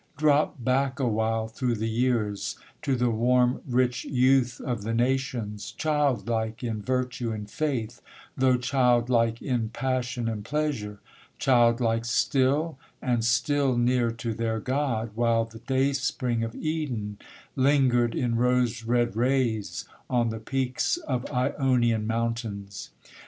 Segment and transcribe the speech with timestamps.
[0.17, 6.63] Drop back awhile through the years, to the warm rich youth of the nations, Childlike
[6.63, 8.01] in virtue and faith,
[8.35, 10.99] though childlike in passion and pleasure,
[11.37, 17.19] Childlike still, and still near to their God, while the day spring of Eden
[17.55, 22.89] Lingered in rose red rays on the peaks of Ionian mountains.